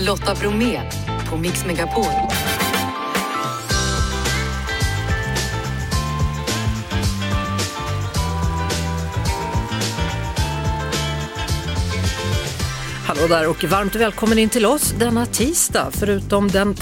[0.00, 0.80] Lotta Bromé
[1.30, 2.04] på Mix Megapol.
[13.06, 15.88] Hallå där och varmt välkommen in till oss denna tisdag.
[15.90, 16.74] Förutom den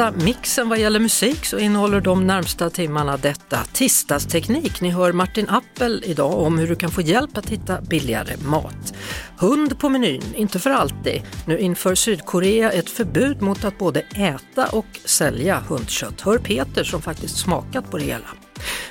[0.00, 4.80] perfekta mixen vad gäller musik så innehåller de närmsta timmarna detta tisdagsteknik.
[4.80, 8.94] Ni hör Martin Appel idag om hur du kan få hjälp att hitta billigare mat.
[9.38, 11.22] Hund på menyn, inte för alltid.
[11.46, 16.20] Nu inför Sydkorea ett förbud mot att både äta och sälja hundkött.
[16.20, 18.39] Hör Peter som faktiskt smakat på det hela.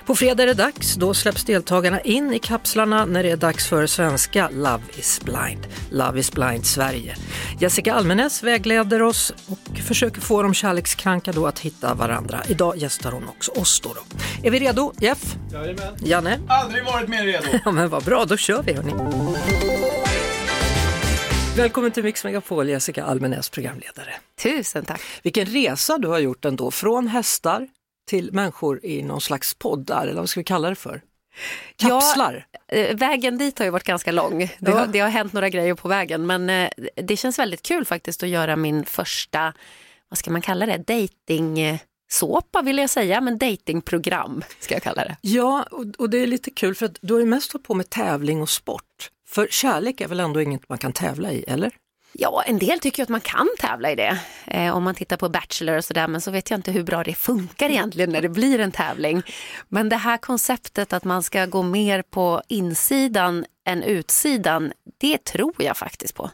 [0.10, 0.96] På fredag är det dags.
[0.96, 5.68] Då släpps deltagarna in i kapslarna när det är dags för svenska Love is blind.
[5.92, 7.16] Love is blind Sverige.
[7.60, 12.42] Jessica Almenäs vägleder oss och försöker få de kärlekskranka då att hitta varandra.
[12.48, 13.94] Idag gästar hon också oss då.
[13.94, 14.02] då.
[14.48, 14.94] Är vi redo?
[15.00, 15.36] Jeff?
[15.54, 15.96] Jajamän.
[16.00, 16.40] Janne?
[16.48, 17.48] Aldrig varit mer redo.
[17.66, 18.94] Ja men vad bra, då kör vi hörni.
[21.58, 24.14] Välkommen till Mix Megapol, Jessica Almenäs, programledare.
[24.44, 25.02] Tusen tack.
[25.24, 27.68] Vilken resa du har gjort ändå, från hästar
[28.10, 31.02] till människor i någon slags poddar, eller vad ska vi kalla det för?
[31.76, 32.48] Kapslar?
[32.68, 34.52] Ja, eh, vägen dit har ju varit ganska lång.
[34.60, 37.86] Det, har, det har hänt några grejer på vägen men eh, det känns väldigt kul
[37.86, 39.54] faktiskt att göra min första,
[40.10, 41.80] vad ska man kalla det, dating
[42.12, 45.18] såpa vill jag säga, men datingprogram ska jag kalla det.
[45.22, 47.74] Ja, och, och det är lite kul för att du har ju mest hållit på
[47.74, 49.10] med tävling och sport.
[49.28, 51.72] För kärlek är väl ändå inget man kan tävla i, eller?
[52.12, 54.20] Ja, en del tycker att man kan tävla i det.
[54.48, 57.04] Eh, om man tittar på Bachelor och sådär, men så vet jag inte hur bra
[57.04, 59.24] det funkar egentligen när det blir en tävling.
[59.68, 65.54] Men det här konceptet att man ska gå mer på insidan än utsidan, det tror
[65.58, 66.30] jag faktiskt på.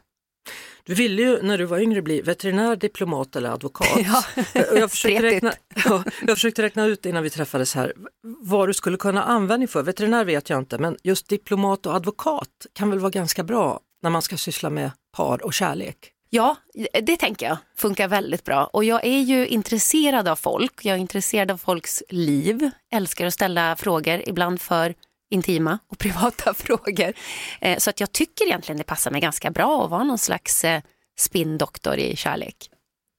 [0.84, 3.88] Du ville ju när du var yngre bli veterinär, diplomat eller advokat.
[4.06, 5.54] Ja, jag, försökte räkna,
[5.86, 9.84] ja, jag försökte räkna ut innan vi träffades här vad du skulle kunna användning för.
[9.84, 14.10] Veterinär vet jag inte, men just diplomat och advokat kan väl vara ganska bra när
[14.10, 16.12] man ska syssla med par och kärlek.
[16.30, 16.56] Ja,
[17.02, 18.66] det tänker jag funkar väldigt bra.
[18.74, 20.86] Och jag är ju intresserad av folk.
[20.86, 22.70] Jag är intresserad av folks liv.
[22.94, 24.94] Älskar att ställa frågor, ibland för
[25.30, 27.14] intima och privata frågor.
[27.62, 30.64] Eh, Så att jag tycker egentligen det passar mig ganska bra att vara någon slags
[30.64, 30.82] eh,
[31.20, 32.70] spinndoktor i kärlek.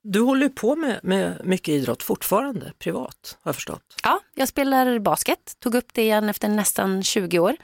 [0.03, 3.97] Du håller på med, med mycket idrott fortfarande, privat har jag förstått.
[4.03, 7.57] Ja, jag spelar basket, tog upp det igen efter nästan 20 år.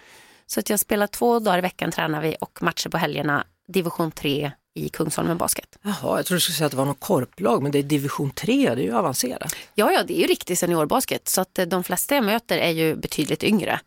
[0.46, 4.10] Så att jag spelar två dagar i veckan tränar vi och matcher på helgerna, division
[4.10, 5.78] 3 i Kungsholmen basket.
[5.82, 8.30] Jaha, jag trodde du skulle säga att det var något korplag, men det är division
[8.30, 9.56] 3, det är ju avancerat.
[9.74, 12.70] Ja, ja, det är ju riktig seniorbasket så att eh, de flesta jag möter är
[12.70, 13.80] ju betydligt yngre.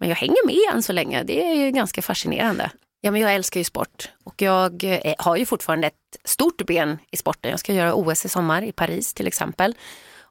[0.00, 2.70] Men jag hänger med än så länge, det är ju ganska fascinerande.
[3.00, 6.98] Ja, men jag älskar ju sport och jag eh, har ju fortfarande ett stort ben
[7.10, 7.50] i sporten.
[7.50, 9.74] Jag ska göra OS i sommar i Paris till exempel.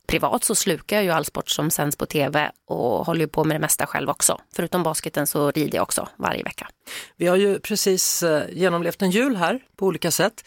[0.10, 3.44] Privat så slukar jag ju all sport som sänds på tv och håller ju på
[3.44, 4.42] med det mesta själv också.
[4.56, 6.68] Förutom basketen så rider jag också varje vecka.
[7.16, 10.46] Vi har ju precis eh, genomlevt en jul här på olika sätt.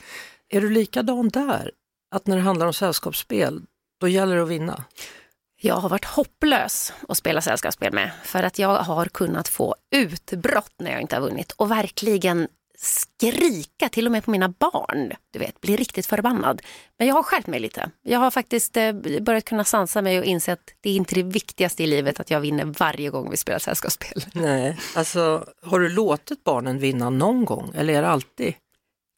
[0.48, 1.70] Är du likadan där?
[2.14, 3.62] Att när det handlar om sällskapsspel,
[4.00, 4.84] då gäller det att vinna?
[5.60, 10.72] Jag har varit hopplös att spela sällskapsspel med för att jag har kunnat få utbrott
[10.78, 12.48] när jag inte har vunnit och verkligen
[12.82, 15.12] skrika till och med på mina barn.
[15.30, 16.62] Du vet, bli riktigt förbannad.
[16.98, 17.90] Men jag har skärpt mig lite.
[18.02, 21.22] Jag har faktiskt eh, börjat kunna sansa mig och inse att det är inte det
[21.22, 24.24] viktigaste i livet att jag vinner varje gång vi spelar sällskapsspel.
[24.32, 28.54] Nej, alltså har du låtit barnen vinna någon gång eller är det alltid?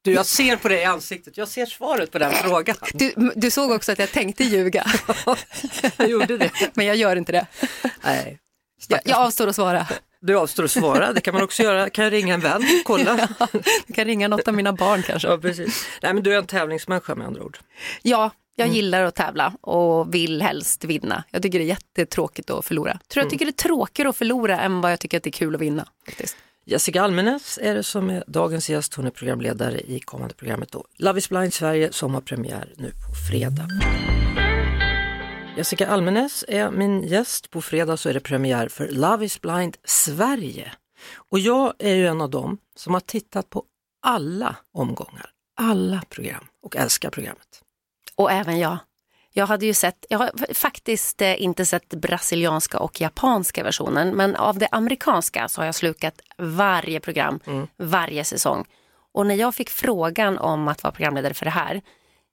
[0.04, 2.76] Du, jag ser på dig i ansiktet, jag ser svaret på den frågan.
[2.92, 4.86] Du, du såg också att jag tänkte ljuga,
[5.96, 6.50] Jag gjorde det.
[6.74, 7.46] men jag gör inte det.
[8.04, 8.38] Nej.
[8.88, 9.86] Jag, jag avstår att svara.
[10.26, 11.90] Du avstår att svara, det kan man också göra.
[11.90, 12.62] Kan jag ringa en vän?
[12.84, 13.28] Kolla.
[13.86, 15.28] Jag kan ringa något av mina barn kanske.
[15.28, 15.86] Ja, precis.
[16.02, 17.58] Nej, men du är en tävlingsmänniska med andra ord.
[18.02, 21.24] Ja, jag gillar att tävla och vill helst vinna.
[21.30, 22.98] Jag tycker det är jättetråkigt att förlora.
[23.08, 25.32] Tror jag tycker det är tråkigare att förlora än vad jag tycker att det är
[25.32, 25.88] kul att vinna.
[26.06, 26.36] Faktiskt.
[26.66, 28.94] Jessica Almenäs är det som är dagens gäst.
[28.94, 30.84] Hon är programledare i kommande programmet då.
[30.96, 33.68] Love is blind Sverige som har premiär nu på fredag.
[35.56, 37.50] Jessica Almenäs är min gäst.
[37.50, 40.72] På fredag så är det premiär för Love is blind Sverige.
[41.14, 43.64] Och jag är ju en av dem som har tittat på
[44.02, 47.62] alla omgångar, alla program och älskar programmet.
[48.16, 48.78] Och även jag.
[49.32, 54.36] Jag hade ju sett, jag har faktiskt eh, inte sett brasilianska och japanska versionen, men
[54.36, 57.40] av det amerikanska så har jag slukat varje program,
[57.76, 58.66] varje säsong.
[59.12, 61.82] Och när jag fick frågan om att vara programledare för det här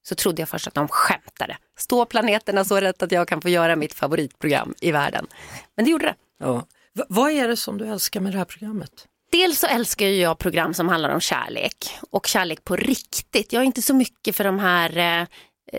[0.03, 1.57] så trodde jag först att de skämtade.
[1.77, 5.27] Står planeterna så rätt att jag kan få göra mitt favoritprogram i världen?
[5.75, 6.15] Men det gjorde det.
[6.39, 6.65] Ja.
[6.93, 9.07] V- vad är det som du älskar med det här programmet?
[9.31, 13.53] Dels så älskar jag program som handlar om kärlek och kärlek på riktigt.
[13.53, 15.27] Jag är inte så mycket för de här eh,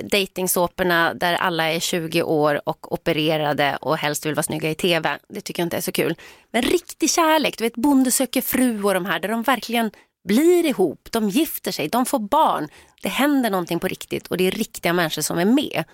[0.04, 5.18] dejtingsåporna där alla är 20 år och opererade och helst vill vara snygga i tv.
[5.28, 6.14] Det tycker jag inte är så kul.
[6.50, 9.90] Men riktig kärlek, du vet Bonde söker fru och de här där de verkligen
[10.24, 12.68] blir ihop, de gifter sig, de får barn.
[13.02, 15.84] Det händer någonting på riktigt och det är riktiga människor som är med.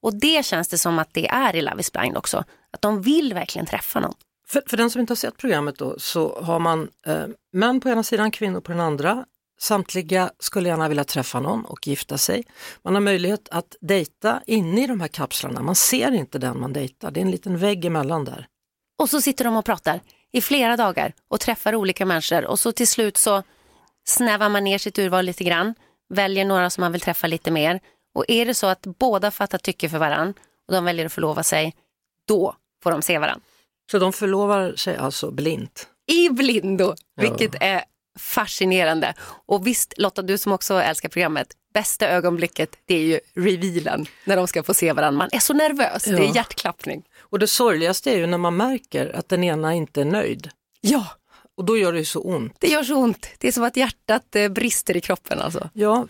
[0.00, 2.44] Och det känns det som att det är i Love is blind också.
[2.70, 4.14] Att de vill verkligen träffa någon.
[4.46, 7.88] För, för den som inte har sett programmet då så har man eh, män på
[7.88, 9.24] ena sidan, kvinnor på den andra.
[9.60, 12.44] Samtliga skulle gärna vilja träffa någon och gifta sig.
[12.82, 15.62] Man har möjlighet att dejta inne i de här kapslarna.
[15.62, 18.46] Man ser inte den man dejtar, det är en liten vägg emellan där.
[18.98, 20.00] Och så sitter de och pratar
[20.32, 23.42] i flera dagar och träffar olika människor och så till slut så
[24.04, 25.74] snävar man ner sitt urval lite grann,
[26.08, 27.80] väljer några som man vill träffa lite mer
[28.14, 30.34] och är det så att båda fattar tycke för varann
[30.68, 31.74] och de väljer att förlova sig,
[32.28, 33.40] då får de se varann.
[33.90, 35.88] Så de förlovar sig alltså blint?
[36.06, 37.66] I blindo, vilket ja.
[37.66, 37.84] är
[38.18, 39.14] fascinerande.
[39.46, 44.36] Och visst Lotta, du som också älskar programmet, bästa ögonblicket det är ju revealen när
[44.36, 45.18] de ska få se varandra.
[45.18, 46.16] Man är så nervös, ja.
[46.16, 47.02] det är hjärtklappning.
[47.18, 50.50] Och det sorgligaste är ju när man märker att den ena inte är nöjd.
[50.80, 51.06] Ja.
[51.56, 52.56] Och då gör det ju så ont.
[52.58, 53.28] Det gör så ont.
[53.38, 55.70] Det är som att hjärtat eh, brister i kroppen alltså.
[55.72, 56.06] Ja,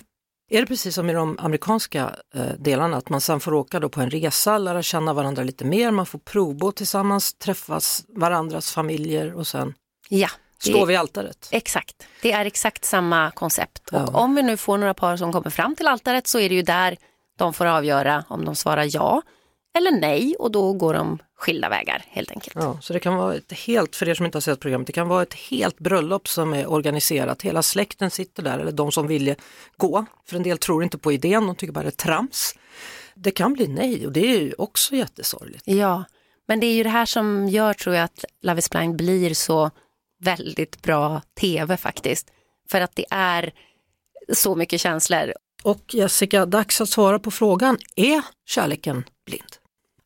[0.51, 3.89] är det precis som i de amerikanska eh, delarna, att man sen får åka då
[3.89, 9.35] på en resa, lära känna varandra lite mer, man får provbo tillsammans, träffas varandras familjer
[9.35, 9.75] och sen
[10.09, 11.49] ja, stå vid altaret?
[11.51, 13.83] Exakt, det är exakt samma koncept.
[13.93, 14.07] Ja.
[14.07, 16.55] Och om vi nu får några par som kommer fram till altaret så är det
[16.55, 16.97] ju där
[17.39, 19.23] de får avgöra om de svarar ja
[19.77, 22.57] eller nej och då går de skilda vägar helt enkelt.
[22.57, 24.93] Ja, så det kan vara ett helt, för er som inte har sett programmet, det
[24.93, 27.43] kan vara ett helt bröllop som är organiserat.
[27.43, 29.35] Hela släkten sitter där, eller de som vill
[29.77, 30.07] gå.
[30.27, 32.55] För en del tror inte på idén, de tycker bara det är trams.
[33.15, 35.63] Det kan bli nej och det är ju också jättesorgligt.
[35.67, 36.05] Ja,
[36.49, 39.35] men det är ju det här som gör tror jag att Love is blind blir
[39.35, 39.71] så
[40.21, 42.31] väldigt bra tv faktiskt.
[42.71, 43.53] För att det är
[44.33, 45.33] så mycket känslor.
[45.63, 49.64] Och Jessica, dags att svara på frågan, är kärleken blind?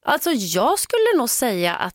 [0.09, 1.95] Alltså jag skulle nog säga att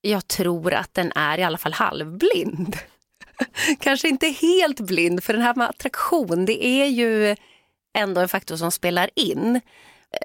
[0.00, 2.76] jag tror att den är i alla fall halvblind.
[3.80, 7.36] Kanske inte helt blind, för den här med attraktion, det är ju
[7.94, 9.60] ändå en faktor som spelar in.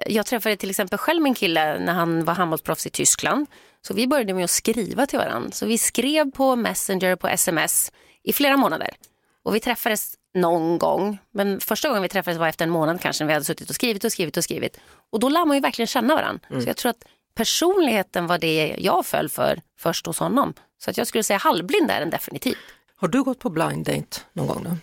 [0.08, 3.48] Jag träffade till exempel själv min kille när han var handbollsproffs i Tyskland.
[3.82, 5.52] Så vi började med att skriva till varandra.
[5.52, 7.92] Så vi skrev på Messenger, på sms
[8.24, 8.96] i flera månader.
[9.44, 13.24] Och vi träffades någon gång, men första gången vi träffades var efter en månad kanske
[13.24, 14.80] när vi hade suttit och skrivit och skrivit och skrivit.
[15.10, 16.48] Och då lär man ju verkligen känna varandra.
[16.50, 16.62] Mm.
[16.62, 17.04] Så jag tror att
[17.36, 20.54] personligheten var det jag föll för först hos honom.
[20.78, 22.58] Så att jag skulle säga halvblind är den definitivt.
[22.96, 24.78] Har du gått på blind date någon gång då?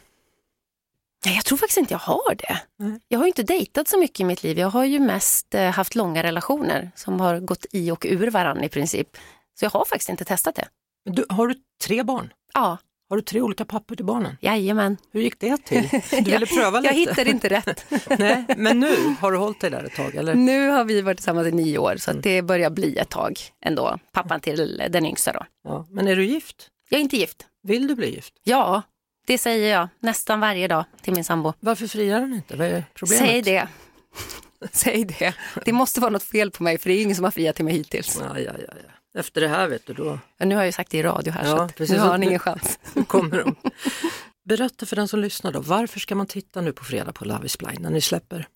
[1.27, 2.59] Nej, jag tror faktiskt inte jag har det.
[2.81, 3.01] Mm.
[3.09, 4.59] Jag har inte dejtat så mycket i mitt liv.
[4.59, 8.65] Jag har ju mest eh, haft långa relationer som har gått i och ur varandra
[8.65, 9.17] i princip.
[9.59, 10.69] Så jag har faktiskt inte testat det.
[11.05, 11.55] Du, har du
[11.85, 12.33] tre barn?
[12.55, 12.79] Ja.
[13.09, 14.37] Har du tre olika pappor till barnen?
[14.41, 14.97] Jajamän.
[15.13, 15.89] Hur gick det till?
[16.11, 16.95] Du ville pröva lite?
[16.95, 17.85] jag hittade inte rätt.
[18.19, 20.15] Nej, men nu har du hållit dig där ett tag?
[20.15, 20.35] Eller?
[20.35, 22.23] Nu har vi varit tillsammans i nio år så mm.
[22.23, 23.99] det börjar bli ett tag ändå.
[24.13, 25.47] Pappan till den yngsta då.
[25.65, 26.69] Ja, men är du gift?
[26.89, 27.47] Jag är inte gift.
[27.63, 28.35] Vill du bli gift?
[28.45, 28.83] Ja,
[29.27, 31.53] det säger jag nästan varje dag till min sambo.
[31.61, 32.57] Varför friar den inte?
[32.57, 33.27] Vad är problemet?
[33.27, 33.69] Säg det.
[34.73, 35.35] Säg det.
[35.65, 37.65] Det måste vara något fel på mig för det är ingen som har friat till
[37.65, 38.21] mig hittills.
[38.21, 38.91] Ja, ja, ja, ja.
[39.19, 40.19] Efter det här vet du då.
[40.37, 42.23] Ja, nu har jag ju sagt det i radio här ja, så nu har han
[42.23, 42.79] ingen chans.
[43.07, 43.57] kommer de.
[44.45, 47.47] Berätta för den som lyssnar då, varför ska man titta nu på fredag på Love
[47.47, 48.49] is blind när ni släpper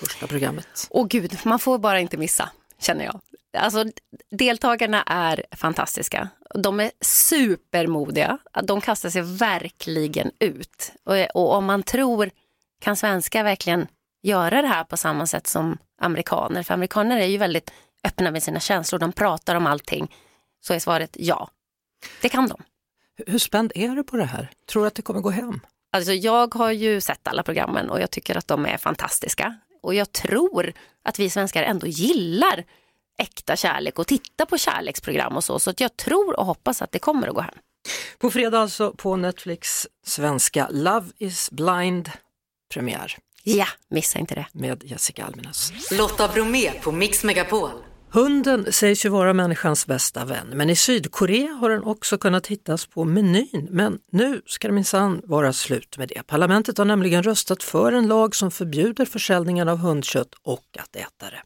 [0.00, 0.86] första programmet?
[0.90, 3.20] Åh gud, man får bara inte missa, känner jag.
[3.58, 3.84] Alltså,
[4.30, 6.28] deltagarna är fantastiska.
[6.54, 8.38] De är supermodiga.
[8.62, 10.92] De kastar sig verkligen ut.
[11.04, 12.30] Och, och om man tror,
[12.80, 13.86] kan svenskar verkligen
[14.22, 16.62] göra det här på samma sätt som amerikaner?
[16.62, 17.70] För amerikaner är ju väldigt
[18.06, 20.14] öppna med sina känslor, de pratar om allting.
[20.60, 21.50] Så är svaret ja,
[22.22, 22.62] det kan de.
[23.26, 24.50] Hur spänd är du på det här?
[24.66, 25.60] Tror du att det kommer gå hem?
[25.92, 29.56] Alltså jag har ju sett alla programmen och jag tycker att de är fantastiska.
[29.82, 30.72] Och jag tror
[31.04, 32.64] att vi svenskar ändå gillar
[33.18, 35.58] äkta kärlek och titta på kärleksprogram och så.
[35.58, 37.54] Så att jag tror och hoppas att det kommer att gå hem.
[38.18, 42.10] På fredag alltså på Netflix svenska Love is blind
[42.74, 43.16] premiär.
[43.42, 44.46] Ja, missa inte det.
[44.52, 45.72] Med Jessica Almenäs.
[45.90, 47.70] Lotta Bromé på Mix Megapol.
[48.10, 52.86] Hunden sägs ju vara människans bästa vän, men i Sydkorea har den också kunnat hittas
[52.86, 53.68] på menyn.
[53.70, 56.26] Men nu ska det minsann vara slut med det.
[56.26, 61.30] Parlamentet har nämligen röstat för en lag som förbjuder försäljningen av hundkött och att äta
[61.30, 61.42] det.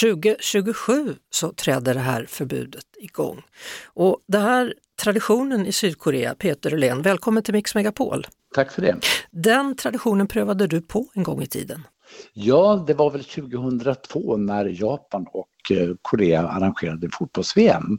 [0.00, 3.42] 2027 så träder det här förbudet igång.
[3.84, 8.26] Och det här traditionen i Sydkorea, Peter Ulén, välkommen till Mix Megapol.
[8.54, 8.96] Tack för det.
[9.30, 11.86] Den traditionen prövade du på en gång i tiden.
[12.32, 17.98] Ja, det var väl 2002 när Japan och eh, Korea arrangerade fotbolls-VM.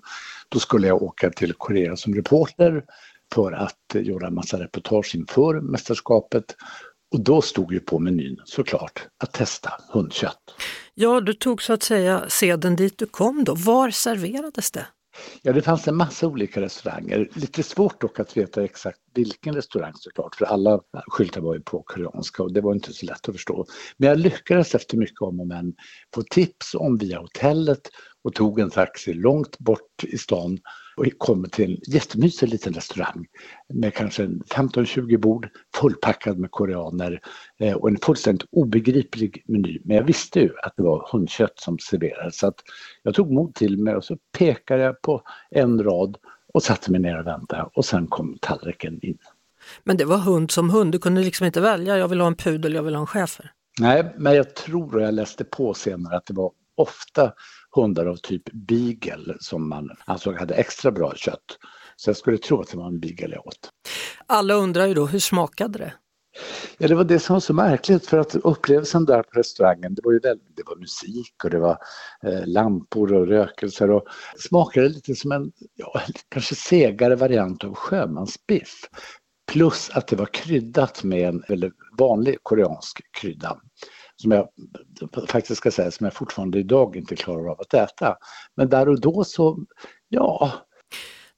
[0.49, 2.83] Då skulle jag åka till Korea som reporter
[3.33, 6.55] för att eh, göra en massa reportage inför mästerskapet.
[7.11, 10.55] Och då stod ju på menyn såklart att testa hundkött.
[10.93, 13.55] Ja, du tog så att säga seden dit du kom då.
[13.55, 14.85] Var serverades det?
[15.41, 17.29] Ja, det fanns en massa olika restauranger.
[17.33, 21.83] Lite svårt dock att veta exakt vilken restaurang såklart, för alla skyltar var ju på
[21.83, 23.65] koreanska och det var inte så lätt att förstå.
[23.97, 25.73] Men jag lyckades efter mycket om och men
[26.15, 27.81] få tips om via hotellet
[28.23, 30.57] och tog en taxi långt bort i stan
[30.95, 33.25] och kom till en jättemysig liten restaurang
[33.73, 37.21] med kanske 15-20 bord fullpackad med koreaner
[37.59, 39.81] eh, och en fullständigt obegriplig meny.
[39.83, 42.59] Men jag visste ju att det var hundkött som serverades så att
[43.03, 46.17] jag tog mod till mig och så pekade jag på en rad
[46.53, 49.17] och satte mig ner och väntade och sen kom tallriken in.
[49.83, 52.35] Men det var hund som hund, du kunde liksom inte välja, jag vill ha en
[52.35, 53.51] pudel, jag vill ha en schäfer.
[53.79, 57.33] Nej, men jag tror och jag läste på senare att det var ofta
[57.75, 61.57] hundar av typ beagle som man ansåg hade extra bra kött.
[61.95, 63.69] Så jag skulle tro att det var en beagle jag åt.
[64.25, 65.93] Alla undrar ju då, hur smakade det?
[66.77, 70.01] Ja, det var det som var så märkligt för att upplevelsen där på restaurangen, det
[70.03, 71.77] var ju väldigt, det var musik och det var
[72.23, 74.03] eh, lampor och rökelser och
[74.37, 78.89] smakade lite som en, ja, kanske segare variant av sjömansbiff.
[79.51, 83.57] Plus att det var kryddat med en väldigt vanlig koreansk krydda
[84.21, 84.47] som jag
[85.27, 88.15] faktiskt ska säga som jag fortfarande idag inte klarar av att äta.
[88.55, 89.59] Men där och då så,
[90.09, 90.51] ja.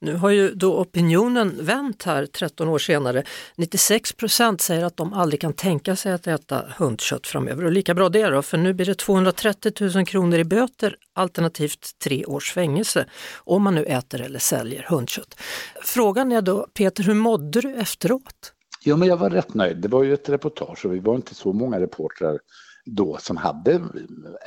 [0.04, 3.24] Nu har ju då opinionen vänt här 13 år senare.
[3.56, 7.66] 96 procent säger att de aldrig kan tänka sig att äta hundkött framöver.
[7.66, 12.00] Och lika bra det då, för nu blir det 230 000 kronor i böter alternativt
[12.04, 13.06] tre års fängelse
[13.38, 15.36] om man nu äter eller säljer hundkött.
[15.84, 18.54] Frågan är då, Peter, hur mådde du efteråt?
[18.86, 19.78] Jo, men jag var rätt nöjd.
[19.78, 22.40] Det var ju ett reportage och vi var inte så många reportrar
[22.86, 23.82] då som hade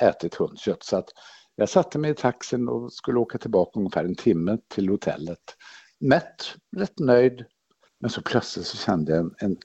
[0.00, 0.82] ätit hundkött.
[0.82, 1.08] Så att
[1.56, 5.56] jag satte mig i taxin och skulle åka tillbaka ungefär en timme till hotellet.
[6.00, 7.44] Mätt, rätt nöjd.
[8.00, 9.56] Men så plötsligt så kände jag en, en,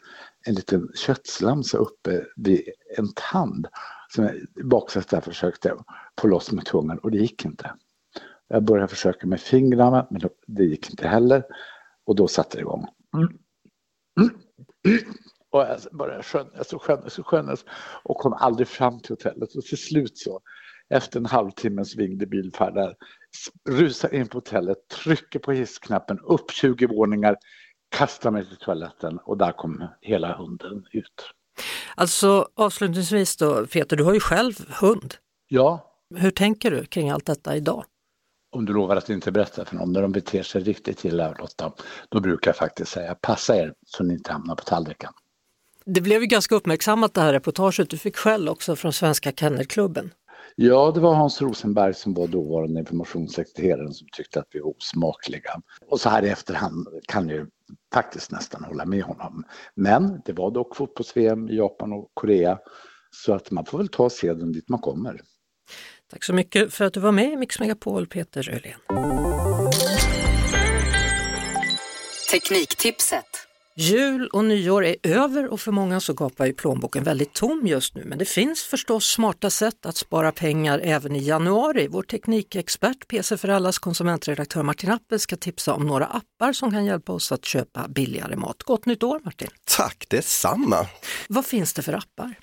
[0.47, 2.61] en liten köttslamsa uppe vid
[2.97, 3.67] en tand.
[4.09, 5.75] Som jag i baksätet försökte
[6.21, 7.73] få loss med tungan och det gick inte.
[8.47, 11.43] Jag började försöka med fingrarna men det gick inte heller.
[12.05, 12.87] Och då satte det igång.
[13.17, 13.37] Mm.
[14.19, 14.41] Mm.
[15.51, 17.65] Och jag började skönjas och skönjas och skönjas
[18.03, 19.55] och kom aldrig fram till hotellet.
[19.55, 20.41] Och till slut så,
[20.89, 22.95] efter en halvtimmes vinglig bilfärd där,
[23.69, 27.35] rusar in på hotellet, trycker på hissknappen, upp 20 våningar,
[27.89, 31.31] kastar mig till toaletten och där kom hela hunden ut.
[31.95, 35.15] Alltså avslutningsvis då, Peter, du har ju själv hund.
[35.47, 35.97] Ja.
[36.15, 37.85] Hur tänker du kring allt detta idag?
[38.51, 41.71] Om du lovar att inte berätta för någon när de beter sig riktigt illa, Lotta,
[42.09, 45.11] då brukar jag faktiskt säga passa er så ni inte hamnar på tallriken.
[45.85, 47.89] Det blev ju ganska uppmärksammat det här reportaget.
[47.89, 50.13] Du fick skäll också från Svenska Kennelklubben.
[50.55, 55.61] Ja, det var Hans Rosenberg som var dåvarande informationssekreteraren som tyckte att vi var osmakliga.
[55.87, 57.47] Och så här i efterhand kan jag
[57.93, 59.43] faktiskt nästan hålla med honom.
[59.75, 62.59] Men det var dock fotbolls-VM i Japan och Korea
[63.09, 65.21] så att man får väl ta seden dit man kommer.
[66.11, 68.79] Tack så mycket för att du var med i Mix Megapol, Peter Öhlén.
[72.31, 77.67] Tekniktipset Jul och nyår är över och för många så gapar ju plånboken väldigt tom
[77.67, 78.03] just nu.
[78.05, 81.87] Men det finns förstås smarta sätt att spara pengar även i januari.
[81.87, 86.85] Vår teknikexpert, PC för allas konsumentredaktör Martin Appel ska tipsa om några appar som kan
[86.85, 88.63] hjälpa oss att köpa billigare mat.
[88.63, 89.49] Gott nytt år Martin!
[89.77, 90.87] Tack detsamma!
[91.29, 92.35] Vad finns det för appar?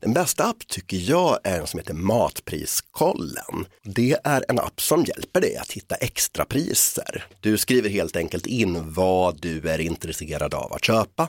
[0.00, 3.66] Den bästa app tycker jag är en som heter Matpriskollen.
[3.82, 7.26] Det är en app som hjälper dig att hitta extrapriser.
[7.40, 11.28] Du skriver helt enkelt in vad du är intresserad av att köpa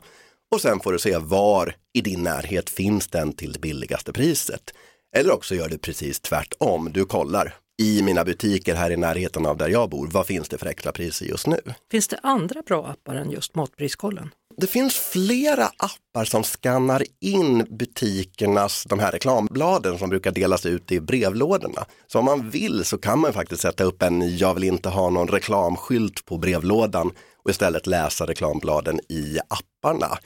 [0.51, 4.73] och sen får du se var i din närhet finns den till det billigaste priset.
[5.15, 6.89] Eller också gör du precis tvärtom.
[6.93, 10.57] Du kollar i mina butiker här i närheten av där jag bor, vad finns det
[10.57, 11.59] för extrapriser just nu?
[11.91, 14.29] Finns det andra bra appar än just Matpriskollen?
[14.57, 20.91] Det finns flera appar som skannar in butikernas, de här reklambladen som brukar delas ut
[20.91, 21.85] i brevlådorna.
[22.07, 25.09] Så om man vill så kan man faktiskt sätta upp en jag vill inte ha
[25.09, 27.11] någon reklamskylt på brevlådan
[27.43, 30.17] och istället läsa reklambladen i apparna.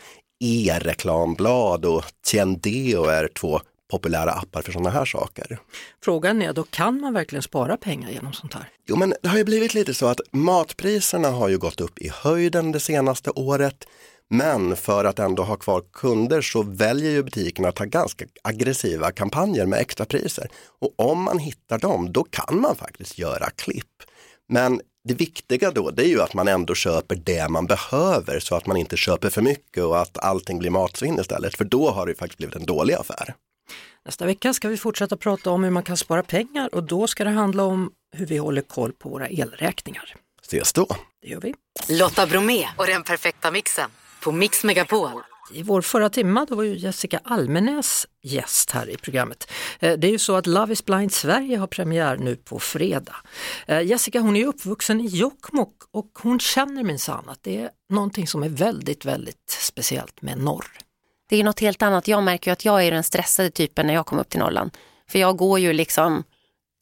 [0.43, 5.59] E-reklamblad och Tiendeo är två populära appar för sådana här saker.
[6.03, 8.69] Frågan är då, kan man verkligen spara pengar genom sånt här?
[8.87, 12.11] Jo, men det har ju blivit lite så att matpriserna har ju gått upp i
[12.13, 13.87] höjden det senaste året.
[14.29, 19.11] Men för att ändå ha kvar kunder så väljer ju butikerna att ha ganska aggressiva
[19.11, 20.47] kampanjer med extrapriser.
[20.79, 24.03] Och om man hittar dem, då kan man faktiskt göra klipp.
[24.49, 28.55] Men det viktiga då, det är ju att man ändå köper det man behöver så
[28.55, 31.57] att man inte köper för mycket och att allting blir matsvinn istället.
[31.57, 33.35] För då har det faktiskt blivit en dålig affär.
[34.05, 37.23] Nästa vecka ska vi fortsätta prata om hur man kan spara pengar och då ska
[37.23, 40.15] det handla om hur vi håller koll på våra elräkningar.
[40.41, 40.87] Ses då!
[41.21, 41.53] Det gör vi.
[41.89, 43.89] Lotta Bromé och den perfekta mixen
[44.27, 45.09] på Mix Megapol.
[45.51, 49.51] I vår förra timma då var ju Jessica Almenäs gäst här i programmet.
[49.79, 53.15] Eh, det är ju så att Love is blind Sverige har premiär nu på fredag.
[53.67, 58.27] Eh, Jessica hon är uppvuxen i Jokkmokk och hon känner minsann att det är någonting
[58.27, 60.67] som är väldigt, väldigt speciellt med norr.
[61.29, 62.07] Det är något helt annat.
[62.07, 64.71] Jag märker ju att jag är den stressade typen när jag kommer upp till Norrland.
[65.09, 66.23] För jag går ju liksom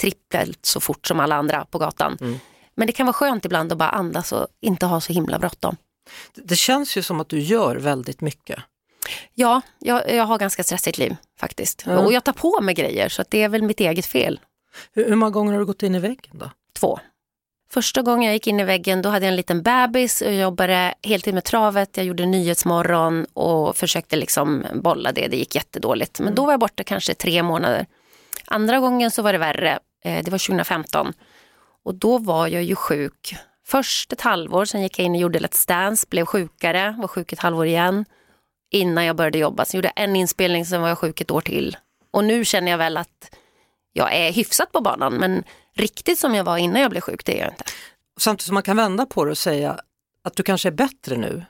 [0.02, 2.18] trippelt så fort som alla andra på gatan.
[2.22, 2.40] Mm.
[2.76, 5.78] Men det kan vara skönt ibland att bara andas och inte ha så himla bråttom.
[6.34, 8.60] Det känns ju som att du gör väldigt mycket.
[9.34, 11.84] Ja, jag, jag har ganska stressigt liv faktiskt.
[11.86, 12.00] Ja.
[12.00, 14.40] Och jag tar på mig grejer så det är väl mitt eget fel.
[14.94, 16.52] Hur, hur många gånger har du gått in i väggen då?
[16.74, 17.00] Två.
[17.70, 20.94] Första gången jag gick in i väggen då hade jag en liten bebis och jobbade
[21.04, 21.98] heltid med travet.
[21.98, 25.28] Jag gjorde Nyhetsmorgon och försökte liksom bolla det.
[25.28, 26.20] Det gick jättedåligt.
[26.20, 27.86] Men då var jag borta kanske tre månader.
[28.46, 29.80] Andra gången så var det värre.
[30.04, 31.14] Eh, det var 2015.
[31.84, 33.36] Och då var jag ju sjuk.
[33.68, 37.34] Först ett halvår, sen gick jag in och gjorde Let's Dance, blev sjukare, var sjuk
[37.34, 38.06] ett halvår igen.
[38.72, 39.66] Innan jag började jobba.
[39.66, 41.78] Sen gjorde jag en inspelning, sen var jag sjuk ett år till.
[42.12, 43.36] Och nu känner jag väl att
[43.94, 45.44] jag är hyfsat på banan, men
[45.76, 47.64] riktigt som jag var innan jag blev sjuk, det är jag inte.
[48.20, 49.80] Samtidigt som man kan vända på det och säga
[50.24, 51.46] att du kanske är bättre nu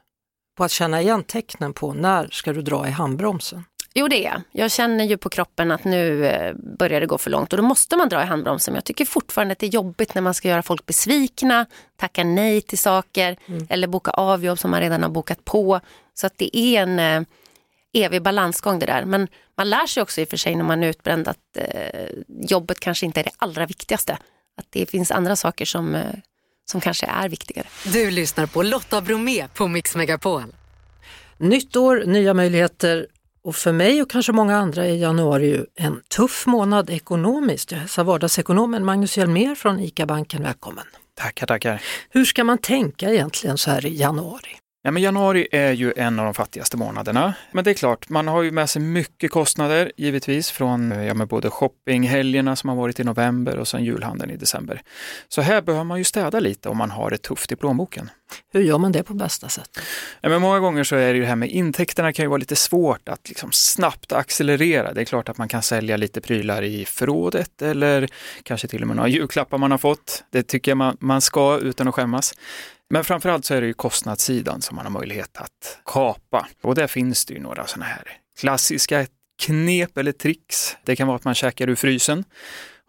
[0.57, 3.63] på att känna igen tecknen på när ska du dra i handbromsen.
[3.97, 4.41] Jo det är jag.
[4.51, 7.63] Jag känner ju på kroppen att nu eh, börjar det gå för långt och då
[7.63, 8.75] måste man dra i handbromsen.
[8.75, 11.65] Jag tycker fortfarande att det är jobbigt när man ska göra folk besvikna,
[11.97, 13.67] tacka nej till saker mm.
[13.69, 15.79] eller boka av jobb som man redan har bokat på.
[16.13, 17.21] Så att det är en eh,
[17.93, 19.05] evig balansgång det där.
[19.05, 22.09] Men man lär sig också i och för sig när man är utbränd att eh,
[22.27, 24.17] jobbet kanske inte är det allra viktigaste.
[24.57, 26.01] Att det finns andra saker som, eh,
[26.65, 27.67] som kanske är viktigare.
[27.93, 30.43] Du lyssnar på Lotta Bromé på Mix Megapol.
[31.37, 33.07] Nytt år, nya möjligheter
[33.45, 37.71] och för mig och kanske många andra är januari en tuff månad ekonomiskt.
[37.71, 40.85] Jag hälsar vardagsekonomen Magnus Hjelmér från ICA-banken välkommen.
[41.15, 41.81] Tackar, tackar.
[42.09, 44.57] Hur ska man tänka egentligen så här i januari?
[44.85, 47.33] Ja, men januari är ju en av de fattigaste månaderna.
[47.51, 51.27] Men det är klart, man har ju med sig mycket kostnader givetvis från ja, med
[51.27, 54.81] både shoppinghelgerna som har varit i november och sen julhandeln i december.
[55.27, 58.09] Så här behöver man ju städa lite om man har det tufft i plånboken.
[58.53, 59.69] Hur gör man det på bästa sätt?
[60.21, 62.37] Ja, men många gånger så är det ju det här med intäkterna kan ju vara
[62.37, 64.93] lite svårt att liksom snabbt accelerera.
[64.93, 68.07] Det är klart att man kan sälja lite prylar i förrådet eller
[68.43, 70.23] kanske till och med några julklappar man har fått.
[70.31, 72.33] Det tycker jag man, man ska utan att skämmas.
[72.89, 76.47] Men framförallt så är det ju kostnadssidan som man har möjlighet att kapa.
[76.61, 78.03] Och där finns det ju några sådana här
[78.39, 79.05] klassiska
[79.39, 80.77] knep eller tricks.
[80.83, 82.23] Det kan vara att man käkar ur frysen.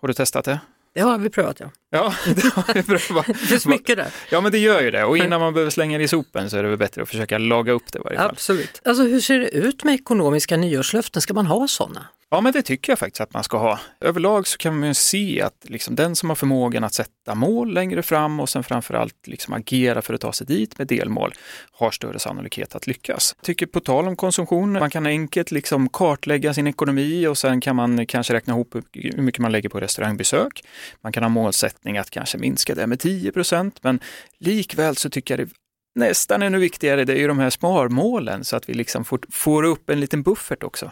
[0.00, 0.60] Har du testat det?
[0.94, 1.70] Det har vi prövat ja.
[1.90, 3.26] Ja, det har vi prövat.
[3.26, 4.08] det finns mycket där.
[4.30, 6.56] Ja men det gör ju det och innan man behöver slänga det i sopen så
[6.56, 8.30] är det väl bättre att försöka laga upp det i varje fall.
[8.30, 8.80] Absolut.
[8.84, 11.22] Alltså hur ser det ut med ekonomiska nyårslöften?
[11.22, 12.06] Ska man ha sådana?
[12.30, 13.80] Ja, men det tycker jag faktiskt att man ska ha.
[14.00, 17.74] Överlag så kan man ju se att liksom den som har förmågan att sätta mål
[17.74, 21.34] längre fram och sen framförallt liksom agera för att ta sig dit med delmål
[21.72, 23.34] har större sannolikhet att lyckas.
[23.38, 27.60] Jag tycker på tal om konsumtion, man kan enkelt liksom kartlägga sin ekonomi och sen
[27.60, 30.64] kan man kanske räkna ihop hur mycket man lägger på restaurangbesök.
[31.00, 34.00] Man kan ha målsättning att kanske minska det med 10 procent, men
[34.38, 35.54] likväl så tycker jag det
[35.96, 39.62] nästan ännu viktigare, det är ju de här sparmålen så att vi liksom får, får
[39.62, 40.90] upp en liten buffert också.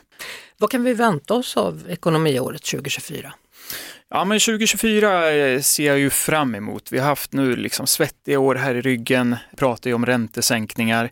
[0.59, 3.35] Vad kan vi vänta oss av ekonomiåret 2024?
[4.11, 6.93] Ja, men 2024 eh, ser jag ju fram emot.
[6.93, 11.11] Vi har haft nu liksom svettiga år här i ryggen, pratar ju om räntesänkningar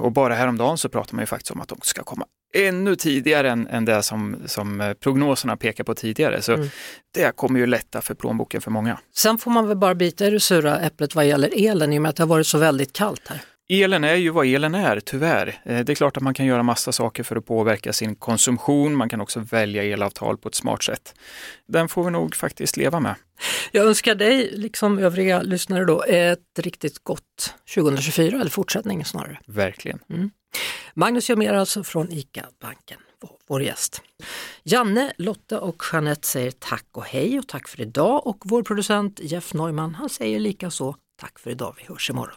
[0.00, 3.50] och bara häromdagen så pratar man ju faktiskt om att de ska komma ännu tidigare
[3.50, 6.42] än, än det som, som eh, prognoserna pekar på tidigare.
[6.42, 6.68] Så mm.
[7.14, 8.98] det kommer ju lätta för plånboken för många.
[9.16, 12.02] Sen får man väl bara bita i det sura äpplet vad gäller elen i och
[12.02, 13.40] med att det har varit så väldigt kallt här.
[13.68, 15.60] Elen är ju vad elen är, tyvärr.
[15.64, 18.94] Eh, det är klart att man kan göra massa saker för att påverka sin konsumtion.
[18.94, 21.14] Man kan också välja elavtal på ett smart sätt.
[21.66, 23.14] Den får vi nog faktiskt leva med.
[23.72, 29.38] Jag önskar dig, liksom övriga lyssnare då, ett riktigt gott 2024, eller fortsättning snarare.
[29.46, 29.98] Verkligen.
[30.10, 30.30] Mm.
[30.94, 32.98] Magnus Jomér alltså från ICA-banken,
[33.48, 34.02] vår gäst.
[34.62, 39.20] Janne, Lotta och Jeanette säger tack och hej och tack för idag och vår producent
[39.22, 42.36] Jeff Neumann han säger lika så tack för idag, vi hörs imorgon.